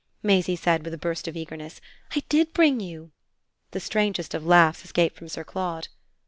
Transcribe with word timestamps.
Maisie 0.23 0.55
said 0.55 0.83
with 0.83 0.95
a 0.95 0.97
burst 0.97 1.27
of 1.27 1.37
eagerness. 1.37 1.79
"I 2.15 2.23
did 2.27 2.53
bring 2.53 2.79
you." 2.79 3.11
The 3.69 3.79
strangest 3.79 4.33
of 4.33 4.43
laughs 4.43 4.83
escaped 4.83 5.15
from 5.15 5.27
Sir 5.29 5.43
Claude. 5.43 5.89